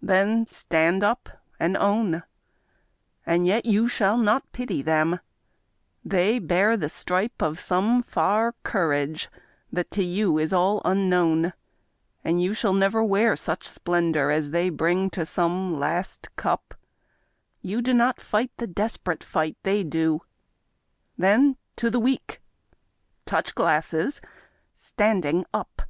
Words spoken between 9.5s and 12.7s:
that to you Is all unknown— and you